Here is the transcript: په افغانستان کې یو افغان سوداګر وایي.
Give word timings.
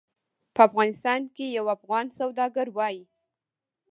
په 0.53 0.61
افغانستان 0.69 1.21
کې 1.35 1.45
یو 1.57 1.65
افغان 1.77 2.05
سوداګر 2.19 2.67
وایي. 2.77 3.03